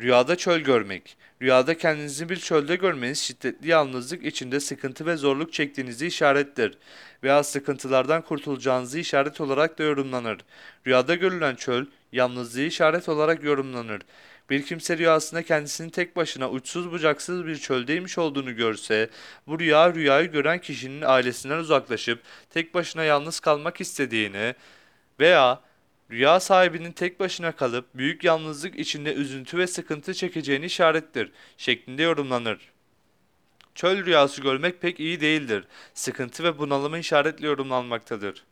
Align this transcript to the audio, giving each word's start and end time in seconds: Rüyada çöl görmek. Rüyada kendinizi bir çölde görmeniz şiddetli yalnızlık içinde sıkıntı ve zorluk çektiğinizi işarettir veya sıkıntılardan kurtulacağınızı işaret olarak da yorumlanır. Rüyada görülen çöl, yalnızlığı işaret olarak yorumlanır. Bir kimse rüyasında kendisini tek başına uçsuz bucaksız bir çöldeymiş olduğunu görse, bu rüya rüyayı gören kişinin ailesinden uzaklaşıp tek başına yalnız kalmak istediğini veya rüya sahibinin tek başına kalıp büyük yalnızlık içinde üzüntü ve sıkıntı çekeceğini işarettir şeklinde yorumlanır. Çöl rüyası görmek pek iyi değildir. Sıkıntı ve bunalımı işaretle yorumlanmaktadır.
Rüyada 0.00 0.36
çöl 0.36 0.60
görmek. 0.60 1.16
Rüyada 1.42 1.78
kendinizi 1.78 2.28
bir 2.28 2.36
çölde 2.36 2.76
görmeniz 2.76 3.18
şiddetli 3.18 3.68
yalnızlık 3.68 4.24
içinde 4.24 4.60
sıkıntı 4.60 5.06
ve 5.06 5.16
zorluk 5.16 5.52
çektiğinizi 5.52 6.06
işarettir 6.06 6.78
veya 7.22 7.42
sıkıntılardan 7.42 8.22
kurtulacağınızı 8.22 8.98
işaret 8.98 9.40
olarak 9.40 9.78
da 9.78 9.82
yorumlanır. 9.82 10.38
Rüyada 10.86 11.14
görülen 11.14 11.54
çöl, 11.54 11.86
yalnızlığı 12.12 12.60
işaret 12.60 13.08
olarak 13.08 13.44
yorumlanır. 13.44 14.02
Bir 14.50 14.66
kimse 14.66 14.98
rüyasında 14.98 15.42
kendisini 15.42 15.90
tek 15.90 16.16
başına 16.16 16.50
uçsuz 16.50 16.90
bucaksız 16.92 17.46
bir 17.46 17.56
çöldeymiş 17.56 18.18
olduğunu 18.18 18.56
görse, 18.56 19.10
bu 19.46 19.60
rüya 19.60 19.94
rüyayı 19.94 20.30
gören 20.32 20.58
kişinin 20.58 21.02
ailesinden 21.02 21.58
uzaklaşıp 21.58 22.22
tek 22.50 22.74
başına 22.74 23.04
yalnız 23.04 23.40
kalmak 23.40 23.80
istediğini 23.80 24.54
veya 25.20 25.60
rüya 26.12 26.40
sahibinin 26.40 26.92
tek 26.92 27.20
başına 27.20 27.52
kalıp 27.52 27.94
büyük 27.94 28.24
yalnızlık 28.24 28.78
içinde 28.78 29.14
üzüntü 29.14 29.58
ve 29.58 29.66
sıkıntı 29.66 30.14
çekeceğini 30.14 30.64
işarettir 30.64 31.32
şeklinde 31.56 32.02
yorumlanır. 32.02 32.58
Çöl 33.74 34.04
rüyası 34.04 34.42
görmek 34.42 34.80
pek 34.80 35.00
iyi 35.00 35.20
değildir. 35.20 35.64
Sıkıntı 35.94 36.44
ve 36.44 36.58
bunalımı 36.58 36.98
işaretle 36.98 37.46
yorumlanmaktadır. 37.46 38.44